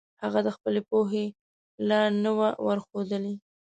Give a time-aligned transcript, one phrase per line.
[0.23, 1.25] هغه د خپلې پوهې
[1.89, 3.35] لار نه وي ورښودلي.